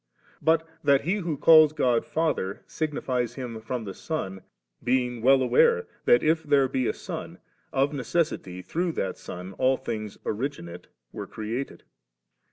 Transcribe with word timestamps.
But 0.41 0.67
that 0.83 1.01
he 1.01 1.17
who 1.17 1.37
calls 1.37 1.73
God 1.73 2.07
Father, 2.07 2.63
signifies 2.65 3.35
Him 3.35 3.61
from 3.61 3.83
the 3.83 3.93
Son 3.93 4.41
being 4.83 5.21
well 5.21 5.43
aware 5.43 5.85
that 6.05 6.23
if 6.23 6.41
there 6.41 6.67
be 6.67 6.87
a 6.87 6.91
Son, 6.95 7.37
of 7.71 7.93
necessity 7.93 8.63
through 8.63 8.93
that 8.93 9.15
Son 9.15 9.53
all 9.59 9.77
things 9.77 10.17
originate 10.25 10.87
were 11.11 11.27
created. 11.27 11.83